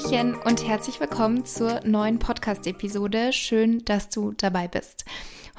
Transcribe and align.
Hallöchen 0.00 0.34
und 0.34 0.66
herzlich 0.66 0.98
willkommen 0.98 1.44
zur 1.44 1.80
neuen 1.84 2.18
Podcast-Episode. 2.18 3.34
Schön, 3.34 3.84
dass 3.84 4.08
du 4.08 4.32
dabei 4.32 4.66
bist. 4.66 5.04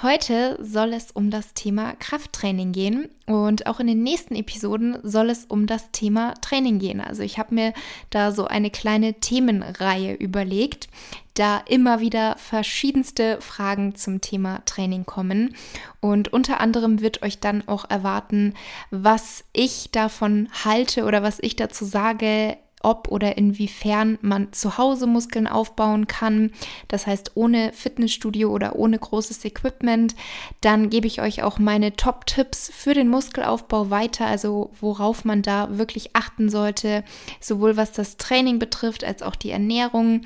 Heute 0.02 0.58
soll 0.60 0.94
es 0.94 1.12
um 1.12 1.30
das 1.30 1.54
Thema 1.54 1.94
Krafttraining 2.00 2.72
gehen 2.72 3.10
und 3.28 3.68
auch 3.68 3.80
in 3.80 3.86
den 3.88 4.02
nächsten 4.02 4.36
Episoden 4.36 4.98
soll 5.04 5.30
es 5.30 5.46
um 5.46 5.68
das 5.68 5.92
Thema 5.92 6.34
Training 6.42 6.80
gehen. 6.80 7.02
Also 7.02 7.22
ich 7.22 7.38
habe 7.38 7.54
mir 7.54 7.74
da 8.10 8.32
so 8.32 8.46
eine 8.46 8.72
kleine 8.72 9.20
Themenreihe 9.20 10.16
überlegt, 10.16 10.88
da 11.36 11.62
immer 11.68 12.00
wieder 12.00 12.36
verschiedenste 12.38 13.40
Fragen 13.42 13.94
zum 13.94 14.22
Thema 14.22 14.64
Training 14.66 15.06
kommen 15.06 15.56
und 16.00 16.34
unter 16.34 16.60
anderem 16.62 17.02
wird 17.02 17.22
euch 17.22 17.40
dann 17.40 17.68
auch 17.68 17.88
erwarten, 17.90 18.56
was 18.90 19.44
ich 19.54 19.92
davon 19.92 20.50
halte 20.66 21.06
oder 21.06 21.22
was 21.22 21.38
ich 21.42 21.56
dazu 21.56 21.86
sage, 21.86 22.58
ob 22.84 23.10
oder 23.10 23.38
inwiefern 23.38 24.18
man 24.22 24.52
zu 24.54 24.78
Hause 24.78 25.08
Muskeln 25.08 25.48
aufbauen 25.48 26.08
kann. 26.08 26.52
Das 26.88 27.08
heißt, 27.08 27.32
ohne 27.36 27.74
Fitnessstudio 27.74 28.50
oder 28.50 28.76
ohne 28.76 29.00
großes 29.00 29.44
Equipment. 29.46 30.16
Dann 30.62 30.90
gebe 30.90 31.08
ich 31.08 31.22
euch 31.22 31.44
auch 31.44 31.60
meine 31.60 31.94
Top-Tipps 31.94 32.72
für 32.74 32.94
den 32.94 33.10
Muskelaufbau 33.10 33.90
weiter, 33.90 34.26
also 34.26 34.72
worauf 34.80 35.26
man 35.26 35.42
da 35.42 35.78
wirklich 35.78 36.16
achten 36.16 36.50
sollte, 36.50 37.04
sowohl 37.40 37.78
was 37.78 37.92
das 37.92 38.18
Training 38.18 38.60
betrifft 38.60 39.04
als 39.04 39.24
auch 39.24 39.36
die 39.36 39.52
Ernährung. 39.52 40.22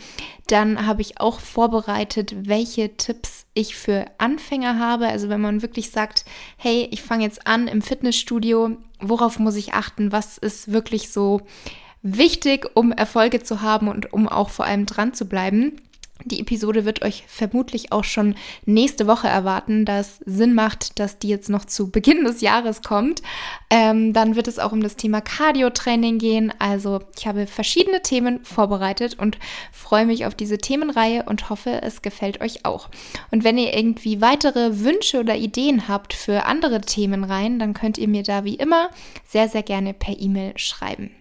Dann 0.47 0.85
habe 0.85 1.01
ich 1.01 1.19
auch 1.19 1.39
vorbereitet, 1.39 2.35
welche 2.47 2.95
Tipps 2.97 3.45
ich 3.53 3.75
für 3.75 4.05
Anfänger 4.17 4.77
habe. 4.77 5.07
Also 5.07 5.29
wenn 5.29 5.41
man 5.41 5.61
wirklich 5.61 5.89
sagt, 5.89 6.25
hey, 6.57 6.87
ich 6.91 7.01
fange 7.01 7.23
jetzt 7.23 7.47
an 7.47 7.67
im 7.67 7.81
Fitnessstudio, 7.81 8.77
worauf 8.99 9.39
muss 9.39 9.55
ich 9.55 9.73
achten? 9.73 10.11
Was 10.11 10.37
ist 10.37 10.71
wirklich 10.71 11.09
so 11.09 11.41
wichtig, 12.05 12.69
um 12.75 12.91
Erfolge 12.91 13.41
zu 13.41 13.61
haben 13.61 13.87
und 13.87 14.13
um 14.13 14.29
auch 14.29 14.49
vor 14.49 14.65
allem 14.65 14.85
dran 14.85 15.13
zu 15.13 15.25
bleiben. 15.25 15.81
Die 16.23 16.39
Episode 16.39 16.85
wird 16.85 17.03
euch 17.03 17.25
vermutlich 17.27 17.91
auch 17.91 18.05
schon 18.05 18.35
nächste 18.65 19.05
Woche 19.05 19.27
erwarten, 19.27 19.83
da 19.83 19.99
es 19.99 20.19
Sinn 20.25 20.53
macht, 20.53 20.97
dass 20.97 21.19
die 21.19 21.27
jetzt 21.27 21.49
noch 21.49 21.65
zu 21.65 21.91
Beginn 21.91 22.23
des 22.23 22.39
Jahres 22.39 22.83
kommt. 22.83 23.21
Ähm, 23.69 24.13
dann 24.13 24.37
wird 24.37 24.47
es 24.47 24.57
auch 24.57 24.71
um 24.71 24.81
das 24.81 24.95
Thema 24.95 25.19
Cardio-Training 25.19 26.17
gehen. 26.17 26.53
Also 26.57 27.01
ich 27.17 27.27
habe 27.27 27.47
verschiedene 27.47 28.01
Themen 28.01 28.45
vorbereitet 28.45 29.19
und 29.19 29.37
freue 29.73 30.05
mich 30.05 30.25
auf 30.25 30.35
diese 30.35 30.57
Themenreihe 30.57 31.23
und 31.23 31.49
hoffe, 31.49 31.81
es 31.81 32.01
gefällt 32.01 32.39
euch 32.39 32.65
auch. 32.65 32.89
Und 33.29 33.43
wenn 33.43 33.57
ihr 33.57 33.75
irgendwie 33.75 34.21
weitere 34.21 34.79
Wünsche 34.79 35.19
oder 35.19 35.35
Ideen 35.35 35.89
habt 35.89 36.13
für 36.13 36.45
andere 36.45 36.81
Themenreihen, 36.81 37.59
dann 37.59 37.73
könnt 37.73 37.97
ihr 37.97 38.07
mir 38.07 38.23
da 38.23 38.45
wie 38.45 38.55
immer 38.55 38.89
sehr, 39.27 39.49
sehr 39.49 39.63
gerne 39.63 39.93
per 39.93 40.17
E-Mail 40.17 40.53
schreiben. 40.57 41.11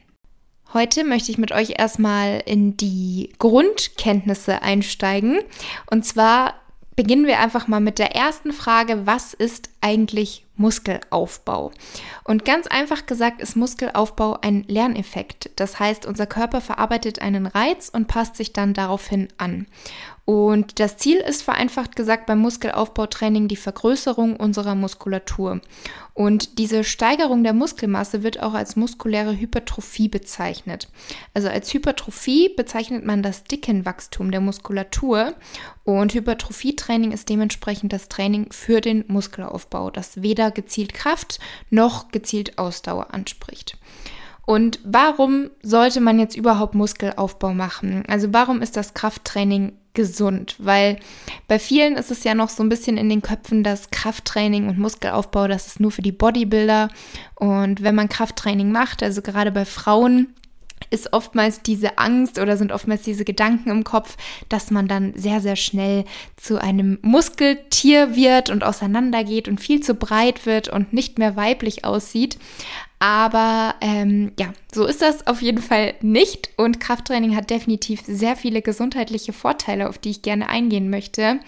Heute 0.75 1.05
möchte 1.05 1.30
ich 1.30 1.39
mit 1.39 1.53
euch 1.53 1.75
erstmal 1.78 2.42
in 2.47 2.77
die 2.77 3.33
Grundkenntnisse 3.39 4.61
einsteigen. 4.61 5.39
Und 5.89 6.05
zwar 6.05 6.55
beginnen 6.97 7.27
wir 7.27 7.39
einfach 7.39 7.69
mal 7.69 7.78
mit 7.78 8.00
der 8.00 8.17
ersten 8.17 8.53
Frage, 8.53 9.06
was 9.06 9.34
ist 9.34 9.70
eigentlich 9.80 10.45
Muskelaufbau? 10.56 11.70
Und 12.25 12.45
ganz 12.45 12.67
einfach 12.67 13.06
gesagt 13.06 13.41
ist 13.41 13.55
Muskelaufbau 13.55 14.39
ein 14.42 14.64
Lerneffekt. 14.67 15.50
Das 15.55 15.78
heißt, 15.78 16.06
unser 16.06 16.27
Körper 16.27 16.61
verarbeitet 16.61 17.20
einen 17.20 17.47
Reiz 17.47 17.89
und 17.89 18.08
passt 18.08 18.34
sich 18.34 18.52
dann 18.52 18.75
daraufhin 18.75 19.28
an. 19.39 19.67
Und 20.27 20.80
das 20.80 20.97
Ziel 20.97 21.19
ist 21.19 21.42
vereinfacht 21.42 21.97
gesagt 21.97 22.25
beim 22.25 22.39
Muskelaufbautraining 22.39 23.47
die 23.47 23.56
Vergrößerung 23.56 24.36
unserer 24.36 24.75
Muskulatur. 24.75 25.61
Und 26.14 26.58
diese 26.58 26.83
Steigerung 26.83 27.44
der 27.44 27.53
Muskelmasse 27.53 28.23
wird 28.23 28.42
auch 28.42 28.55
als 28.55 28.74
muskuläre 28.77 29.39
Hypertrophie 29.39 30.08
bezeichnet. 30.08 30.89
Also 31.34 31.48
als 31.48 31.74
Hypertrophie 31.74 32.48
bezeichnet 32.57 33.05
man 33.05 33.23
das 33.23 33.45
Dickenwachstum 33.45 34.30
der 34.30 34.40
Muskulatur. 34.40 35.34
Und 35.84 36.14
Hypertrophietraining 36.14 37.13
ist 37.13 37.29
dementsprechend 37.29 37.92
das 37.92 38.08
Training 38.08 38.51
für 38.51 38.80
den 38.80 39.05
Muskelaufbau, 39.08 39.90
das 39.90 40.23
weder 40.23 40.51
gezielt 40.51 40.95
Kraft 40.95 41.39
noch 41.68 42.08
gezielt 42.08 42.57
Ausdauer 42.57 43.13
anspricht. 43.13 43.77
Und 44.46 44.79
warum 44.84 45.51
sollte 45.63 46.01
man 46.01 46.18
jetzt 46.18 46.36
überhaupt 46.36 46.74
Muskelaufbau 46.74 47.52
machen? 47.52 48.05
Also 48.08 48.33
warum 48.33 48.63
ist 48.63 48.77
das 48.77 48.95
Krafttraining 48.95 49.73
gesund? 49.95 50.57
Weil 50.59 50.99
bei 51.49 51.59
vielen 51.59 51.97
ist 51.97 52.11
es 52.11 52.25
ja 52.25 52.35
noch 52.35 52.49
so 52.49 52.63
ein 52.63 52.69
bisschen 52.69 52.97
in 52.97 53.09
den 53.09 53.23
Köpfen, 53.23 53.63
dass 53.63 53.91
Krafttraining 53.91 54.69
und 54.69 54.79
Muskelaufbau, 54.79 55.49
das 55.49 55.67
ist 55.67 55.81
nur 55.81 55.91
für 55.91 56.03
die 56.03 56.13
Bodybuilder. 56.13 56.89
Und 57.37 57.83
wenn 57.83 57.95
man 57.95 58.09
Krafttraining 58.09 58.71
macht, 58.71 59.03
also 59.03 59.23
gerade 59.23 59.53
bei 59.53 59.65
Frauen, 59.65 60.35
ist 60.91 61.13
oftmals 61.13 61.63
diese 61.63 61.99
Angst 61.99 62.39
oder 62.39 62.57
sind 62.57 62.73
oftmals 62.73 63.03
diese 63.03 63.25
Gedanken 63.25 63.71
im 63.71 63.85
Kopf, 63.85 64.17
dass 64.49 64.71
man 64.71 64.87
dann 64.87 65.13
sehr, 65.15 65.41
sehr 65.41 65.57
schnell 65.57 66.05
zu 66.37 66.61
einem 66.61 66.99
Muskeltier 67.03 68.15
wird 68.15 68.51
und 68.51 68.65
auseinandergeht 68.65 69.49
und 69.49 69.61
viel 69.61 69.81
zu 69.81 69.95
breit 69.95 70.47
wird 70.47 70.69
und 70.69 70.93
nicht 70.93 71.19
mehr 71.19 71.37
weiblich 71.37 71.85
aussieht. 71.85 72.39
Aber 72.99 73.75
ähm, 73.81 74.33
ja, 74.39 74.53
so 74.73 74.87
ist 74.87 75.03
das 75.03 75.27
auf 75.27 75.43
jeden 75.43 75.61
Fall 75.61 75.95
nicht. 76.01 76.51
Und 76.57 76.81
Krafttraining 76.81 77.37
hat 77.37 77.51
definitiv 77.51 78.03
sehr 78.07 78.37
viele 78.37 78.63
gesundheitliche 78.63 79.33
Vorteile, 79.33 79.89
auf 79.89 79.99
die 79.99 80.11
ich 80.11 80.23
gerne 80.23 80.49
eingehen 80.49 80.89
möchte. 80.89 81.41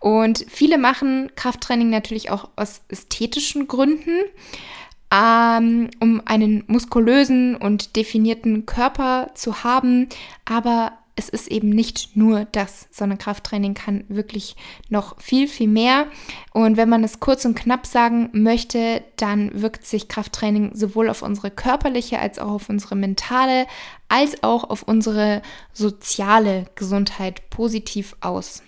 Und 0.00 0.44
viele 0.48 0.78
machen 0.78 1.30
Krafttraining 1.36 1.90
natürlich 1.90 2.30
auch 2.30 2.48
aus 2.56 2.82
ästhetischen 2.88 3.68
Gründen 3.68 4.18
ähm, 5.12 5.90
um 6.00 6.22
einen 6.24 6.64
muskulösen 6.66 7.56
und 7.56 7.96
definierten 7.96 8.66
Körper 8.66 9.30
zu 9.34 9.62
haben. 9.62 10.08
Aber 10.44 10.92
es 11.16 11.30
ist 11.30 11.48
eben 11.48 11.70
nicht 11.70 12.14
nur 12.14 12.44
das, 12.52 12.88
sondern 12.90 13.18
Krafttraining 13.18 13.72
kann 13.72 14.04
wirklich 14.08 14.54
noch 14.90 15.18
viel, 15.20 15.48
viel 15.48 15.66
mehr. 15.66 16.06
Und 16.52 16.76
wenn 16.76 16.90
man 16.90 17.02
es 17.02 17.20
kurz 17.20 17.46
und 17.46 17.56
knapp 17.56 17.86
sagen 17.86 18.28
möchte, 18.32 19.02
dann 19.16 19.50
wirkt 19.60 19.86
sich 19.86 20.08
Krafttraining 20.08 20.74
sowohl 20.74 21.08
auf 21.08 21.22
unsere 21.22 21.50
körperliche 21.50 22.18
als 22.18 22.38
auch 22.38 22.52
auf 22.52 22.68
unsere 22.68 22.96
mentale 22.96 23.66
als 24.08 24.42
auch 24.44 24.70
auf 24.70 24.82
unsere 24.84 25.42
soziale 25.72 26.66
Gesundheit 26.76 27.50
positiv 27.50 28.14
aus. 28.20 28.62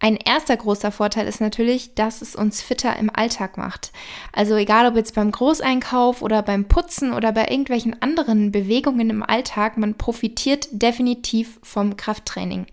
Ein 0.00 0.16
erster 0.16 0.56
großer 0.56 0.92
Vorteil 0.92 1.26
ist 1.26 1.40
natürlich, 1.40 1.94
dass 1.94 2.22
es 2.22 2.36
uns 2.36 2.62
fitter 2.62 2.96
im 2.96 3.10
Alltag 3.12 3.56
macht. 3.56 3.90
Also 4.32 4.54
egal 4.54 4.86
ob 4.86 4.94
jetzt 4.94 5.16
beim 5.16 5.32
Großeinkauf 5.32 6.22
oder 6.22 6.42
beim 6.42 6.66
Putzen 6.66 7.12
oder 7.12 7.32
bei 7.32 7.48
irgendwelchen 7.48 8.00
anderen 8.00 8.52
Bewegungen 8.52 9.10
im 9.10 9.24
Alltag, 9.24 9.76
man 9.76 9.94
profitiert 9.94 10.68
definitiv 10.70 11.58
vom 11.64 11.96
Krafttraining. 11.96 12.66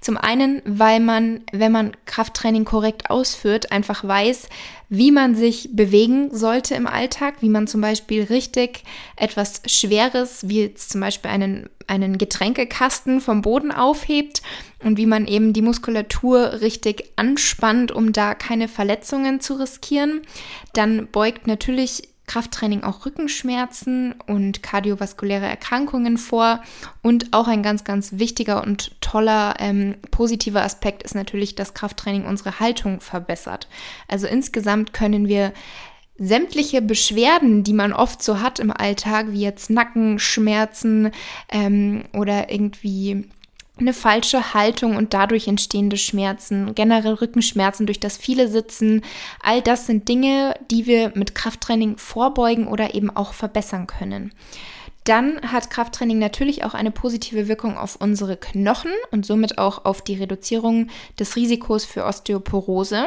Zum 0.00 0.16
einen, 0.16 0.62
weil 0.64 1.00
man, 1.00 1.40
wenn 1.50 1.72
man 1.72 1.96
Krafttraining 2.06 2.64
korrekt 2.64 3.10
ausführt, 3.10 3.72
einfach 3.72 4.04
weiß, 4.06 4.48
wie 4.88 5.10
man 5.12 5.34
sich 5.34 5.70
bewegen 5.72 6.34
sollte 6.34 6.74
im 6.74 6.86
Alltag, 6.86 7.36
wie 7.40 7.48
man 7.48 7.66
zum 7.66 7.80
Beispiel 7.80 8.24
richtig 8.24 8.84
etwas 9.16 9.62
Schweres, 9.66 10.48
wie 10.48 10.62
jetzt 10.62 10.90
zum 10.90 11.00
Beispiel 11.02 11.30
einen, 11.30 11.68
einen 11.86 12.16
Getränkekasten 12.16 13.20
vom 13.20 13.42
Boden 13.42 13.70
aufhebt 13.70 14.42
und 14.82 14.96
wie 14.96 15.06
man 15.06 15.26
eben 15.26 15.52
die 15.52 15.62
Muskulatur 15.62 16.60
richtig 16.60 17.04
anspannt, 17.16 17.92
um 17.92 18.12
da 18.12 18.34
keine 18.34 18.68
Verletzungen 18.68 19.40
zu 19.40 19.54
riskieren. 19.54 20.22
Dann 20.72 21.08
beugt 21.08 21.46
natürlich 21.46 22.08
Krafttraining 22.28 22.84
auch 22.84 23.04
Rückenschmerzen 23.04 24.14
und 24.26 24.62
kardiovaskuläre 24.62 25.46
Erkrankungen 25.46 26.16
vor. 26.16 26.62
Und 27.02 27.32
auch 27.32 27.48
ein 27.48 27.64
ganz, 27.64 27.82
ganz 27.82 28.12
wichtiger 28.12 28.62
und 28.62 29.00
toller 29.00 29.56
ähm, 29.58 29.96
positiver 30.12 30.62
Aspekt 30.62 31.02
ist 31.02 31.16
natürlich, 31.16 31.56
dass 31.56 31.74
Krafttraining 31.74 32.26
unsere 32.26 32.60
Haltung 32.60 33.00
verbessert. 33.00 33.66
Also 34.06 34.28
insgesamt 34.28 34.92
können 34.92 35.26
wir 35.26 35.52
sämtliche 36.18 36.82
Beschwerden, 36.82 37.62
die 37.62 37.72
man 37.72 37.92
oft 37.92 38.22
so 38.22 38.40
hat 38.40 38.58
im 38.58 38.72
Alltag, 38.72 39.26
wie 39.30 39.40
jetzt 39.40 39.70
Nackenschmerzen 39.70 41.12
ähm, 41.48 42.04
oder 42.12 42.50
irgendwie 42.50 43.28
eine 43.80 43.92
falsche 43.92 44.54
Haltung 44.54 44.96
und 44.96 45.14
dadurch 45.14 45.48
entstehende 45.48 45.96
Schmerzen, 45.96 46.74
generell 46.74 47.14
Rückenschmerzen 47.14 47.86
durch 47.86 48.00
das 48.00 48.16
viele 48.16 48.48
Sitzen, 48.48 49.02
all 49.42 49.62
das 49.62 49.86
sind 49.86 50.08
Dinge, 50.08 50.54
die 50.70 50.86
wir 50.86 51.12
mit 51.14 51.34
Krafttraining 51.34 51.98
vorbeugen 51.98 52.66
oder 52.66 52.94
eben 52.94 53.10
auch 53.10 53.32
verbessern 53.32 53.86
können. 53.86 54.32
Dann 55.04 55.40
hat 55.40 55.70
Krafttraining 55.70 56.18
natürlich 56.18 56.64
auch 56.64 56.74
eine 56.74 56.90
positive 56.90 57.48
Wirkung 57.48 57.78
auf 57.78 57.96
unsere 57.96 58.36
Knochen 58.36 58.92
und 59.10 59.24
somit 59.24 59.56
auch 59.56 59.86
auf 59.86 60.02
die 60.02 60.16
Reduzierung 60.16 60.88
des 61.18 61.34
Risikos 61.34 61.86
für 61.86 62.04
Osteoporose. 62.04 63.06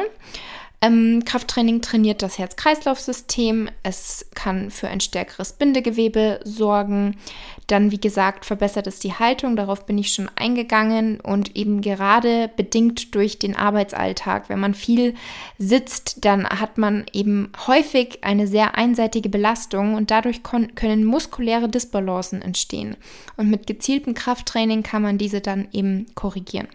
Ähm, 0.84 1.22
Krafttraining 1.24 1.80
trainiert 1.80 2.22
das 2.22 2.38
Herz-Kreislauf-System. 2.38 3.70
Es 3.84 4.26
kann 4.34 4.72
für 4.72 4.88
ein 4.88 4.98
stärkeres 4.98 5.52
Bindegewebe 5.52 6.40
sorgen. 6.42 7.16
Dann, 7.68 7.92
wie 7.92 8.00
gesagt, 8.00 8.44
verbessert 8.44 8.88
es 8.88 8.98
die 8.98 9.12
Haltung. 9.14 9.54
Darauf 9.54 9.86
bin 9.86 9.96
ich 9.96 10.12
schon 10.12 10.28
eingegangen. 10.34 11.20
Und 11.20 11.54
eben 11.56 11.82
gerade 11.82 12.50
bedingt 12.56 13.14
durch 13.14 13.38
den 13.38 13.54
Arbeitsalltag, 13.54 14.48
wenn 14.48 14.58
man 14.58 14.74
viel 14.74 15.14
sitzt, 15.56 16.24
dann 16.24 16.48
hat 16.48 16.78
man 16.78 17.06
eben 17.12 17.52
häufig 17.68 18.24
eine 18.24 18.48
sehr 18.48 18.76
einseitige 18.76 19.28
Belastung 19.28 19.94
und 19.94 20.10
dadurch 20.10 20.42
können 20.42 21.04
muskuläre 21.04 21.68
Disbalancen 21.68 22.42
entstehen. 22.42 22.96
Und 23.36 23.48
mit 23.50 23.68
gezieltem 23.68 24.14
Krafttraining 24.14 24.82
kann 24.82 25.02
man 25.02 25.16
diese 25.16 25.40
dann 25.40 25.68
eben 25.70 26.06
korrigieren. 26.16 26.66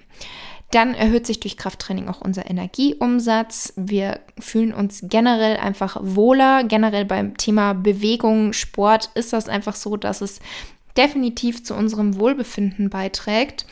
Dann 0.72 0.94
erhöht 0.94 1.26
sich 1.26 1.40
durch 1.40 1.56
Krafttraining 1.56 2.10
auch 2.10 2.20
unser 2.20 2.50
Energieumsatz. 2.50 3.74
Wir 3.78 4.20
fühlen 4.38 4.74
uns 4.74 5.00
generell 5.04 5.58
einfach 5.58 5.98
wohler. 6.02 6.64
Generell 6.66 7.06
beim 7.06 7.38
Thema 7.38 7.74
Bewegung, 7.74 8.52
Sport 8.52 9.10
ist 9.16 9.32
das 9.32 9.48
einfach 9.48 9.76
so, 9.76 9.96
dass 9.96 10.22
es 10.22 10.40
definitiv 10.98 11.64
zu 11.64 11.74
unserem 11.74 12.20
Wohlbefinden 12.20 12.90
beiträgt. 12.90 13.66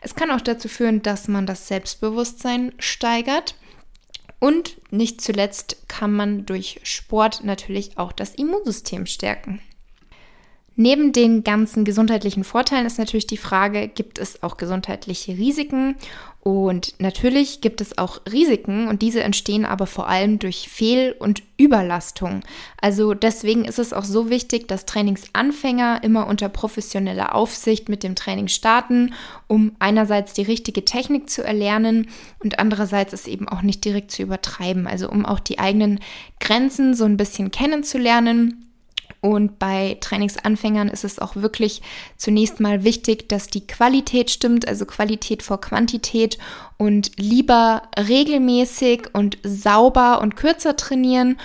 Es 0.00 0.14
kann 0.14 0.30
auch 0.30 0.40
dazu 0.40 0.68
führen, 0.68 1.00
dass 1.00 1.28
man 1.28 1.46
das 1.46 1.68
Selbstbewusstsein 1.68 2.72
steigert. 2.78 3.54
Und 4.38 4.76
nicht 4.90 5.20
zuletzt 5.20 5.88
kann 5.88 6.12
man 6.12 6.44
durch 6.44 6.80
Sport 6.82 7.44
natürlich 7.44 7.96
auch 7.96 8.12
das 8.12 8.34
Immunsystem 8.34 9.06
stärken. 9.06 9.60
Neben 10.74 11.12
den 11.12 11.44
ganzen 11.44 11.84
gesundheitlichen 11.84 12.44
Vorteilen 12.44 12.86
ist 12.86 12.98
natürlich 12.98 13.26
die 13.26 13.36
Frage, 13.36 13.88
gibt 13.88 14.18
es 14.18 14.42
auch 14.42 14.56
gesundheitliche 14.56 15.32
Risiken? 15.36 15.96
Und 16.40 16.94
natürlich 16.98 17.60
gibt 17.60 17.80
es 17.80 17.98
auch 17.98 18.20
Risiken 18.30 18.88
und 18.88 19.00
diese 19.00 19.22
entstehen 19.22 19.64
aber 19.64 19.86
vor 19.86 20.08
allem 20.08 20.40
durch 20.40 20.68
Fehl- 20.68 21.14
und 21.16 21.44
Überlastung. 21.56 22.40
Also 22.80 23.14
deswegen 23.14 23.64
ist 23.64 23.78
es 23.78 23.92
auch 23.92 24.02
so 24.02 24.28
wichtig, 24.28 24.66
dass 24.66 24.84
Trainingsanfänger 24.84 26.02
immer 26.02 26.26
unter 26.26 26.48
professioneller 26.48 27.36
Aufsicht 27.36 27.88
mit 27.88 28.02
dem 28.02 28.16
Training 28.16 28.48
starten, 28.48 29.14
um 29.46 29.76
einerseits 29.78 30.32
die 30.32 30.42
richtige 30.42 30.84
Technik 30.84 31.30
zu 31.30 31.44
erlernen 31.44 32.08
und 32.42 32.58
andererseits 32.58 33.12
es 33.12 33.28
eben 33.28 33.46
auch 33.46 33.62
nicht 33.62 33.84
direkt 33.84 34.10
zu 34.10 34.22
übertreiben. 34.22 34.88
Also 34.88 35.08
um 35.08 35.24
auch 35.24 35.38
die 35.38 35.60
eigenen 35.60 36.00
Grenzen 36.40 36.94
so 36.94 37.04
ein 37.04 37.16
bisschen 37.16 37.52
kennenzulernen 37.52 38.71
und 39.22 39.60
bei 39.60 39.98
Trainingsanfängern 40.00 40.88
ist 40.88 41.04
es 41.04 41.20
auch 41.20 41.36
wirklich 41.36 41.80
zunächst 42.16 42.58
mal 42.58 42.82
wichtig, 42.82 43.28
dass 43.28 43.46
die 43.46 43.64
Qualität 43.64 44.30
stimmt, 44.30 44.66
also 44.66 44.84
Qualität 44.84 45.44
vor 45.44 45.60
Quantität 45.60 46.38
und 46.76 47.12
lieber 47.16 47.82
regelmäßig 47.96 49.14
und 49.14 49.38
sauber 49.44 50.20
und 50.20 50.34
kürzer 50.34 50.76
trainieren 50.76 51.38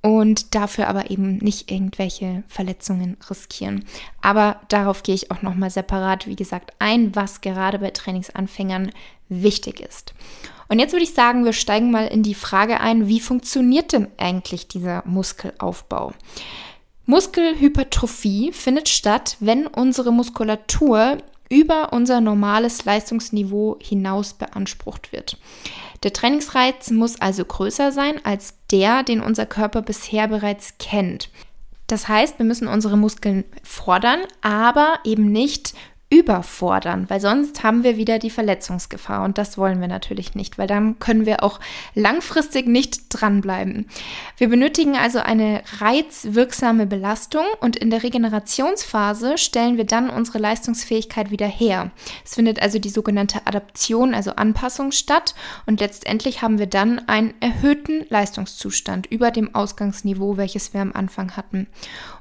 und 0.00 0.54
dafür 0.54 0.88
aber 0.88 1.10
eben 1.10 1.36
nicht 1.36 1.70
irgendwelche 1.70 2.44
Verletzungen 2.48 3.18
riskieren. 3.28 3.84
Aber 4.22 4.60
darauf 4.68 5.02
gehe 5.02 5.14
ich 5.14 5.30
auch 5.30 5.42
nochmal 5.42 5.68
separat, 5.68 6.26
wie 6.26 6.36
gesagt, 6.36 6.72
ein, 6.78 7.14
was 7.14 7.42
gerade 7.42 7.78
bei 7.78 7.90
Trainingsanfängern 7.90 8.90
wichtig 9.28 9.80
ist. 9.80 10.14
Und 10.68 10.78
jetzt 10.78 10.92
würde 10.92 11.04
ich 11.04 11.12
sagen, 11.12 11.44
wir 11.44 11.52
steigen 11.52 11.90
mal 11.90 12.06
in 12.06 12.22
die 12.22 12.34
Frage 12.34 12.80
ein, 12.80 13.06
wie 13.06 13.20
funktioniert 13.20 13.92
denn 13.92 14.08
eigentlich 14.16 14.66
dieser 14.68 15.02
Muskelaufbau? 15.06 16.14
Muskelhypertrophie 17.08 18.52
findet 18.52 18.90
statt, 18.90 19.38
wenn 19.40 19.66
unsere 19.66 20.12
Muskulatur 20.12 21.16
über 21.48 21.94
unser 21.94 22.20
normales 22.20 22.84
Leistungsniveau 22.84 23.78
hinaus 23.80 24.34
beansprucht 24.34 25.10
wird. 25.10 25.38
Der 26.02 26.12
Trainingsreiz 26.12 26.90
muss 26.90 27.18
also 27.18 27.46
größer 27.46 27.92
sein 27.92 28.22
als 28.26 28.56
der, 28.70 29.04
den 29.04 29.22
unser 29.22 29.46
Körper 29.46 29.80
bisher 29.80 30.28
bereits 30.28 30.74
kennt. 30.78 31.30
Das 31.86 32.08
heißt, 32.08 32.38
wir 32.38 32.44
müssen 32.44 32.68
unsere 32.68 32.98
Muskeln 32.98 33.44
fordern, 33.62 34.20
aber 34.42 34.98
eben 35.04 35.32
nicht 35.32 35.72
überfordern, 36.10 37.04
weil 37.10 37.20
sonst 37.20 37.62
haben 37.62 37.84
wir 37.84 37.98
wieder 37.98 38.18
die 38.18 38.30
Verletzungsgefahr 38.30 39.24
und 39.24 39.36
das 39.36 39.58
wollen 39.58 39.78
wir 39.80 39.88
natürlich 39.88 40.34
nicht, 40.34 40.56
weil 40.56 40.66
dann 40.66 40.98
können 40.98 41.26
wir 41.26 41.42
auch 41.42 41.60
langfristig 41.94 42.66
nicht 42.66 43.02
dranbleiben. 43.10 43.86
Wir 44.38 44.48
benötigen 44.48 44.96
also 44.96 45.18
eine 45.18 45.62
reizwirksame 45.80 46.86
Belastung 46.86 47.44
und 47.60 47.76
in 47.76 47.90
der 47.90 48.02
Regenerationsphase 48.02 49.36
stellen 49.36 49.76
wir 49.76 49.84
dann 49.84 50.08
unsere 50.08 50.38
Leistungsfähigkeit 50.38 51.30
wieder 51.30 51.46
her. 51.46 51.90
Es 52.24 52.36
findet 52.36 52.62
also 52.62 52.78
die 52.78 52.88
sogenannte 52.88 53.46
Adaption, 53.46 54.14
also 54.14 54.30
Anpassung 54.30 54.92
statt 54.92 55.34
und 55.66 55.80
letztendlich 55.80 56.40
haben 56.40 56.58
wir 56.58 56.68
dann 56.68 57.06
einen 57.06 57.34
erhöhten 57.40 58.06
Leistungszustand 58.08 59.06
über 59.08 59.30
dem 59.30 59.54
Ausgangsniveau, 59.54 60.38
welches 60.38 60.72
wir 60.72 60.80
am 60.80 60.92
Anfang 60.92 61.36
hatten. 61.36 61.66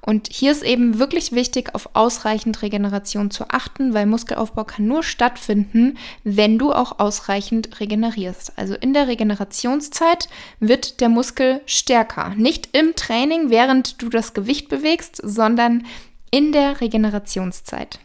Und 0.02 0.30
hier 0.32 0.52
ist 0.52 0.64
eben 0.64 1.00
wirklich 1.00 1.32
wichtig, 1.32 1.74
auf 1.74 1.90
ausreichend 1.94 2.62
Regeneration 2.62 3.30
zu 3.30 3.50
achten, 3.50 3.77
weil 3.94 4.06
Muskelaufbau 4.06 4.64
kann 4.64 4.88
nur 4.88 5.04
stattfinden, 5.04 5.98
wenn 6.24 6.58
du 6.58 6.74
auch 6.74 7.00
ausreichend 7.00 7.80
regenerierst. 7.80 8.54
Also 8.58 8.76
in 8.76 8.94
der 8.94 9.08
Regenerationszeit 9.08 10.30
wird 10.60 11.00
der 11.02 11.10
Muskel 11.10 11.62
stärker. 11.66 12.34
Nicht 12.36 12.70
im 12.76 12.96
Training, 12.96 13.50
während 13.50 14.02
du 14.02 14.10
das 14.10 14.34
Gewicht 14.34 14.70
bewegst, 14.70 15.22
sondern 15.24 15.86
in 16.32 16.52
der 16.52 16.82
Regenerationszeit. 16.82 18.00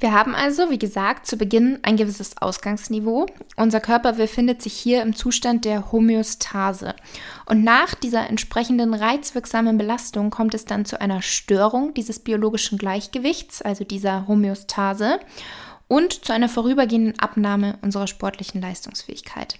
Wir 0.00 0.12
haben 0.12 0.34
also, 0.34 0.70
wie 0.70 0.78
gesagt, 0.78 1.26
zu 1.26 1.36
Beginn 1.36 1.78
ein 1.82 1.96
gewisses 1.96 2.36
Ausgangsniveau. 2.38 3.26
Unser 3.56 3.80
Körper 3.80 4.14
befindet 4.14 4.60
sich 4.60 4.74
hier 4.74 5.02
im 5.02 5.14
Zustand 5.14 5.64
der 5.64 5.92
Homöostase. 5.92 6.94
Und 7.46 7.64
nach 7.64 7.94
dieser 7.94 8.28
entsprechenden 8.28 8.92
reizwirksamen 8.92 9.78
Belastung 9.78 10.30
kommt 10.30 10.54
es 10.54 10.64
dann 10.64 10.84
zu 10.84 11.00
einer 11.00 11.22
Störung 11.22 11.94
dieses 11.94 12.18
biologischen 12.18 12.76
Gleichgewichts, 12.76 13.62
also 13.62 13.84
dieser 13.84 14.26
Homöostase, 14.26 15.20
und 15.86 16.24
zu 16.24 16.32
einer 16.32 16.48
vorübergehenden 16.48 17.18
Abnahme 17.18 17.78
unserer 17.82 18.06
sportlichen 18.06 18.60
Leistungsfähigkeit. 18.60 19.58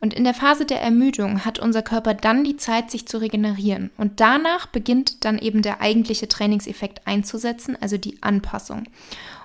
Und 0.00 0.14
in 0.14 0.24
der 0.24 0.34
Phase 0.34 0.64
der 0.64 0.80
Ermüdung 0.80 1.44
hat 1.44 1.58
unser 1.58 1.82
Körper 1.82 2.14
dann 2.14 2.44
die 2.44 2.56
Zeit, 2.56 2.90
sich 2.90 3.06
zu 3.06 3.18
regenerieren. 3.18 3.90
Und 3.96 4.20
danach 4.20 4.66
beginnt 4.66 5.24
dann 5.24 5.38
eben 5.38 5.62
der 5.62 5.80
eigentliche 5.80 6.28
Trainingseffekt 6.28 7.06
einzusetzen, 7.06 7.76
also 7.80 7.98
die 7.98 8.22
Anpassung. 8.22 8.84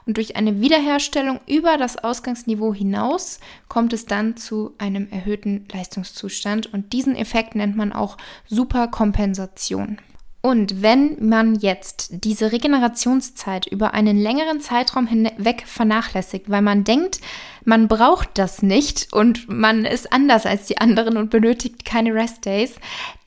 Und 0.06 0.18
durch 0.18 0.36
eine 0.36 0.62
Wiederherstellung 0.62 1.39
über 1.48 1.77
das 1.77 1.98
Ausgangsniveau 1.98 2.74
hinaus 2.74 3.39
kommt 3.68 3.94
es 3.94 4.06
dann 4.06 4.36
zu 4.38 4.74
einem 4.77 5.09
erhöhten 5.09 5.68
Leistungszustand. 5.71 6.74
Und 6.74 6.94
diesen 6.94 7.15
Effekt 7.15 7.56
nennt 7.56 7.75
man 7.75 7.94
auch 7.94 8.18
Superkompensation. 8.48 10.00
Und 10.42 10.82
wenn 10.82 11.18
man 11.24 11.54
jetzt 11.54 12.24
diese 12.24 12.52
Regenerationszeit 12.52 13.68
über 13.68 13.94
einen 13.94 14.18
längeren 14.18 14.60
Zeitraum 14.60 15.06
hinweg 15.06 15.64
vernachlässigt, 15.68 16.50
weil 16.50 16.64
man 16.64 16.84
denkt, 16.84 17.20
man 17.64 17.88
braucht 17.88 18.30
das 18.40 18.64
nicht 18.64 19.14
und 19.14 19.48
man 19.50 19.86
ist 19.86 20.12
anders 20.12 20.48
als 20.48 20.65
die 20.65 20.80
anderen 20.80 21.18
und 21.18 21.30
benötigt 21.30 21.86
keine 21.86 22.15
Restdays, 22.15 22.75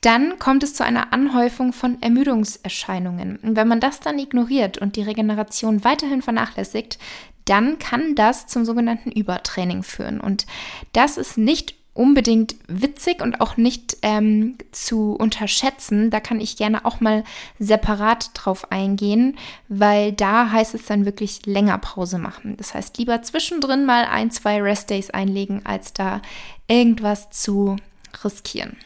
dann 0.00 0.40
kommt 0.40 0.64
es 0.64 0.74
zu 0.74 0.84
einer 0.84 1.12
Anhäufung 1.12 1.72
von 1.72 2.02
Ermüdungserscheinungen. 2.02 3.36
Und 3.36 3.54
wenn 3.54 3.68
man 3.68 3.78
das 3.78 4.00
dann 4.00 4.18
ignoriert 4.18 4.78
und 4.78 4.96
die 4.96 5.02
Regeneration 5.02 5.84
weiterhin 5.84 6.20
vernachlässigt, 6.20 6.98
dann 7.44 7.78
kann 7.78 8.16
das 8.16 8.48
zum 8.48 8.64
sogenannten 8.64 9.12
Übertraining 9.12 9.84
führen. 9.84 10.20
Und 10.20 10.46
das 10.92 11.16
ist 11.16 11.38
nicht 11.38 11.76
unbedingt 11.94 12.56
witzig 12.66 13.22
und 13.22 13.40
auch 13.40 13.56
nicht 13.56 13.96
ähm, 14.02 14.58
zu 14.72 15.12
unterschätzen. 15.12 16.10
Da 16.10 16.20
kann 16.20 16.40
ich 16.40 16.56
gerne 16.56 16.84
auch 16.84 17.00
mal 17.00 17.24
separat 17.58 18.30
drauf 18.34 18.70
eingehen, 18.72 19.38
weil 19.68 20.12
da 20.12 20.50
heißt 20.50 20.74
es 20.74 20.86
dann 20.86 21.04
wirklich 21.06 21.46
länger 21.46 21.78
Pause 21.78 22.18
machen. 22.18 22.56
Das 22.56 22.74
heißt, 22.74 22.98
lieber 22.98 23.22
zwischendrin 23.22 23.86
mal 23.86 24.04
ein, 24.04 24.30
zwei 24.30 24.60
Restdays 24.60 25.10
einlegen, 25.10 25.64
als 25.64 25.92
da 25.92 26.20
irgendwas 26.66 27.30
zu 27.30 27.76
riskieren. 28.24 28.76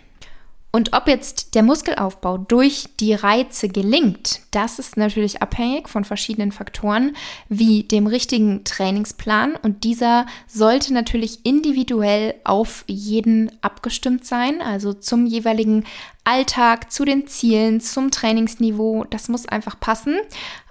Und 0.71 0.93
ob 0.93 1.09
jetzt 1.09 1.55
der 1.55 1.63
Muskelaufbau 1.63 2.37
durch 2.37 2.85
die 3.01 3.15
Reize 3.15 3.69
gelingt, 3.69 4.41
das 4.51 4.79
ist 4.79 4.99
natürlich 4.99 5.41
abhängig 5.41 5.89
von 5.89 6.05
verschiedenen 6.05 6.53
Faktoren, 6.53 7.17
wie 7.49 7.85
dem 7.85 8.07
richtigen 8.07 8.65
Trainingsplan. 8.65 9.57
Und 9.57 9.85
dieser 9.85 10.27
sollte 10.47 10.93
natürlich 10.93 11.47
individuell 11.47 12.35
auf 12.45 12.85
jeden 12.87 13.51
abgestimmt 13.63 14.27
sein, 14.27 14.61
also 14.61 14.93
zum 14.93 15.25
jeweiligen 15.25 15.85
Alltag, 16.28 16.92
zu 16.92 17.06
den 17.06 17.26
Zielen, 17.26 17.80
zum 17.80 18.11
Trainingsniveau. 18.11 19.04
Das 19.08 19.28
muss 19.28 19.49
einfach 19.49 19.80
passen. 19.80 20.18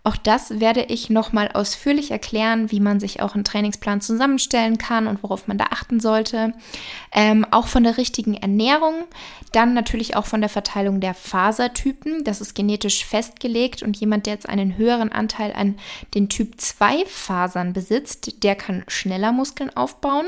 Auch 0.03 0.15
das 0.15 0.61
werde 0.61 0.83
ich 0.83 1.09
nochmal 1.09 1.49
ausführlich 1.51 2.11
erklären, 2.11 2.71
wie 2.71 2.79
man 2.79 3.01
sich 3.01 3.21
auch 3.21 3.33
einen 3.33 3.43
Trainingsplan 3.43 3.99
zusammenstellen 3.99 4.77
kann 4.77 5.07
und 5.07 5.21
worauf 5.21 5.47
man 5.47 5.57
da 5.57 5.65
achten 5.71 5.99
sollte. 5.99 6.53
Ähm, 7.11 7.45
auch 7.51 7.67
von 7.67 7.83
der 7.83 7.97
richtigen 7.97 8.35
Ernährung, 8.35 9.03
dann 9.51 9.73
natürlich 9.73 10.15
auch 10.15 10.25
von 10.25 10.39
der 10.39 10.49
Verteilung 10.49 11.01
der 11.01 11.13
Fasertypen. 11.13 12.23
Das 12.23 12.39
ist 12.39 12.55
genetisch 12.55 13.03
festgelegt 13.03 13.83
und 13.83 13.97
jemand, 13.97 14.27
der 14.27 14.33
jetzt 14.35 14.47
einen 14.47 14.77
höheren 14.77 15.11
Anteil 15.11 15.51
an 15.53 15.75
den 16.13 16.29
Typ 16.29 16.61
2 16.61 17.05
Fasern 17.05 17.73
besitzt, 17.73 18.43
der 18.43 18.55
kann 18.55 18.85
schneller 18.87 19.33
Muskeln 19.33 19.75
aufbauen. 19.75 20.27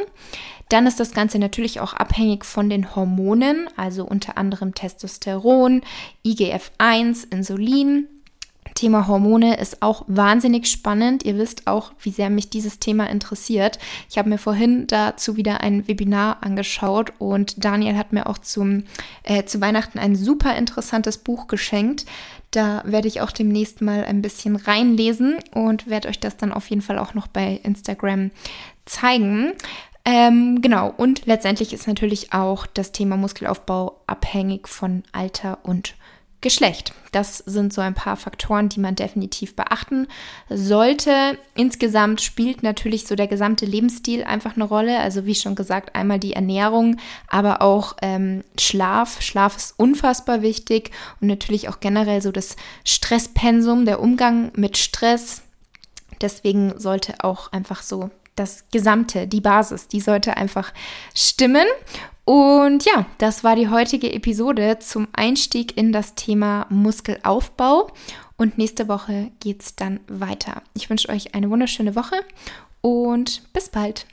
Dann 0.70 0.86
ist 0.86 1.00
das 1.00 1.14
Ganze 1.14 1.40
natürlich 1.40 1.80
auch 1.80 1.94
abhängig 1.94 2.46
von 2.46 2.70
den 2.70 2.96
Hormonen, 2.96 3.70
also 3.76 4.06
unter 4.06 4.38
anderem 4.38 4.76
Testosteron, 4.76 5.19
IGF-1, 5.26 7.32
Insulin. 7.32 8.08
Thema 8.76 9.08
Hormone 9.08 9.58
ist 9.58 9.82
auch 9.82 10.04
wahnsinnig 10.08 10.68
spannend. 10.68 11.26
Ihr 11.26 11.38
wisst 11.38 11.68
auch, 11.68 11.92
wie 12.00 12.12
sehr 12.12 12.30
mich 12.30 12.50
dieses 12.50 12.80
Thema 12.80 13.10
interessiert. 13.10 13.80
Ich 14.10 14.18
habe 14.18 14.30
mir 14.30 14.38
vorhin 14.38 14.88
dazu 14.88 15.36
wieder 15.36 15.62
ein 15.62 15.88
Webinar 15.88 16.38
angeschaut 16.42 17.12
und 17.18 17.64
Daniel 17.64 17.98
hat 17.98 18.14
mir 18.14 18.28
auch 18.28 18.38
zum, 18.38 18.84
äh, 19.24 19.44
zu 19.44 19.60
Weihnachten 19.60 20.00
ein 20.00 20.16
super 20.16 20.56
interessantes 20.56 21.18
Buch 21.18 21.48
geschenkt. 21.48 22.06
Da 22.52 22.82
werde 22.86 23.08
ich 23.08 23.22
auch 23.22 23.32
demnächst 23.32 23.82
mal 23.82 24.06
ein 24.06 24.22
bisschen 24.22 24.56
reinlesen 24.56 25.38
und 25.54 25.88
werde 25.88 26.08
euch 26.08 26.20
das 26.20 26.38
dann 26.38 26.54
auf 26.54 26.70
jeden 26.70 26.82
Fall 26.82 27.00
auch 27.00 27.14
noch 27.14 27.28
bei 27.28 27.60
Instagram 27.64 28.32
zeigen. 28.86 29.54
Ähm, 30.06 30.62
genau, 30.62 30.94
und 30.96 31.26
letztendlich 31.26 31.74
ist 31.74 31.88
natürlich 31.88 32.34
auch 32.34 32.66
das 32.66 32.92
Thema 32.92 33.18
Muskelaufbau 33.18 34.02
abhängig 34.08 34.68
von 34.68 35.04
Alter 35.12 35.60
und 35.64 35.96
Geschlecht. 36.42 36.94
Das 37.12 37.40
sind 37.40 37.74
so 37.74 37.82
ein 37.82 37.96
paar 37.96 38.16
Faktoren, 38.16 38.70
die 38.70 38.80
man 38.80 38.96
definitiv 38.96 39.58
beachten 39.58 40.08
sollte. 40.50 41.38
Insgesamt 41.54 42.22
spielt 42.22 42.64
natürlich 42.64 43.08
so 43.08 43.16
der 43.16 43.28
gesamte 43.28 43.66
Lebensstil 43.66 44.24
einfach 44.24 44.56
eine 44.56 44.64
Rolle. 44.64 45.00
Also 45.00 45.26
wie 45.26 45.36
schon 45.36 45.56
gesagt, 45.56 45.96
einmal 45.96 46.18
die 46.18 46.34
Ernährung, 46.34 46.96
aber 47.28 47.62
auch 47.62 47.98
ähm, 48.02 48.46
Schlaf. 48.58 49.22
Schlaf 49.22 49.58
ist 49.58 49.74
unfassbar 49.78 50.42
wichtig 50.42 50.92
und 51.20 51.28
natürlich 51.28 51.68
auch 51.68 51.82
generell 51.82 52.22
so 52.22 52.32
das 52.32 52.56
Stresspensum, 52.86 53.84
der 53.84 54.00
Umgang 54.00 54.54
mit 54.56 54.78
Stress. 54.78 55.42
Deswegen 56.22 56.80
sollte 56.80 57.16
auch 57.22 57.52
einfach 57.52 57.82
so 57.82 58.12
das 58.40 58.66
Gesamte, 58.72 59.28
die 59.28 59.42
Basis, 59.42 59.88
die 59.88 60.00
sollte 60.00 60.38
einfach 60.38 60.74
stimmen. 61.14 61.68
Und 62.26 62.86
ja, 62.86 63.06
das 63.18 63.44
war 63.44 63.56
die 63.56 63.70
heutige 63.70 64.14
Episode 64.14 64.78
zum 64.80 65.08
Einstieg 65.14 65.78
in 65.78 65.92
das 65.92 66.16
Thema 66.16 66.68
Muskelaufbau. 66.70 67.92
Und 68.38 68.58
nächste 68.58 68.88
Woche 68.88 69.32
geht 69.40 69.62
es 69.62 69.76
dann 69.76 70.00
weiter. 70.08 70.62
Ich 70.74 70.90
wünsche 70.90 71.10
euch 71.10 71.36
eine 71.36 71.50
wunderschöne 71.50 71.96
Woche 71.96 72.16
und 72.82 73.52
bis 73.52 73.70
bald. 73.70 74.06